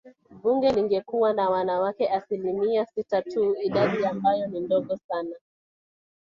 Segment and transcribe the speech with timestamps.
[0.43, 5.35] Bunge lingekuwa na wanawake asilimia sita tu idadi ambayo ni ndogo sana